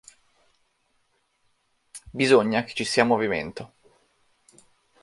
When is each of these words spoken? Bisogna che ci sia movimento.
Bisogna 2.09 2.63
che 2.63 2.73
ci 2.73 2.85
sia 2.85 3.05
movimento. 3.05 3.73